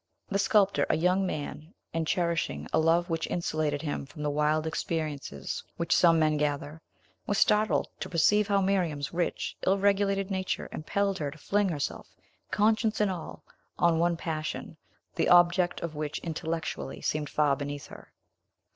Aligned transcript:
The 0.29 0.39
sculptor 0.39 0.87
a 0.89 0.97
young 0.97 1.27
man, 1.27 1.75
and 1.93 2.07
cherishing 2.07 2.67
a 2.73 2.79
love 2.79 3.07
which 3.07 3.27
insulated 3.27 3.83
him 3.83 4.07
from 4.07 4.23
the 4.23 4.31
wild 4.31 4.65
experiences 4.65 5.63
which 5.77 5.95
some 5.95 6.17
men 6.17 6.37
gather 6.37 6.81
was 7.27 7.37
startled 7.37 7.87
to 7.99 8.09
perceive 8.09 8.47
how 8.47 8.61
Miriam's 8.61 9.13
rich, 9.13 9.55
ill 9.63 9.77
regulated 9.77 10.31
nature 10.31 10.67
impelled 10.71 11.19
her 11.19 11.29
to 11.29 11.37
fling 11.37 11.69
herself, 11.69 12.15
conscience 12.49 12.99
and 12.99 13.11
all, 13.11 13.43
on 13.77 13.99
one 13.99 14.17
passion, 14.17 14.75
the 15.13 15.29
object 15.29 15.81
of 15.81 15.93
which 15.93 16.17
intellectually 16.23 16.99
seemed 17.01 17.29
far 17.29 17.55
beneath 17.55 17.85
her. 17.85 18.11